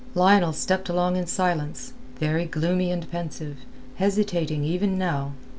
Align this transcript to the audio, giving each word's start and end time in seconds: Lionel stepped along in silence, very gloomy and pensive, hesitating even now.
Lionel 0.15 0.51
stepped 0.51 0.89
along 0.89 1.15
in 1.15 1.27
silence, 1.27 1.93
very 2.19 2.45
gloomy 2.45 2.89
and 2.91 3.07
pensive, 3.11 3.57
hesitating 3.97 4.63
even 4.63 4.97
now. 4.97 5.33